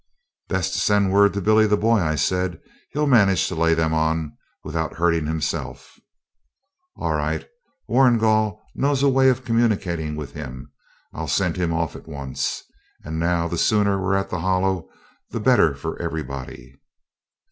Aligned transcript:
'Best 0.47 0.73
send 0.73 1.11
word 1.13 1.31
to 1.33 1.41
Billy 1.41 1.67
the 1.67 1.77
Boy,' 1.77 1.99
I 1.99 2.15
said; 2.15 2.59
'he'll 2.89 3.05
manage 3.05 3.47
to 3.47 3.53
lay 3.53 3.75
them 3.75 3.93
on 3.93 4.35
without 4.63 4.95
hurting 4.95 5.27
himself.' 5.27 5.99
'All 6.95 7.13
right. 7.13 7.47
Warrigal 7.87 8.59
knows 8.73 9.03
a 9.03 9.09
way 9.09 9.29
of 9.29 9.45
communicating 9.45 10.15
with 10.15 10.31
him; 10.31 10.71
I'll 11.13 11.27
send 11.27 11.55
him 11.55 11.71
off 11.71 11.95
at 11.95 12.07
once. 12.07 12.63
And 13.03 13.19
now 13.19 13.47
the 13.47 13.59
sooner 13.59 14.01
we're 14.01 14.15
at 14.15 14.31
the 14.31 14.39
Hollow 14.39 14.89
the 15.29 15.39
better 15.39 15.75
for 15.75 16.01
everybody.' 16.01 16.75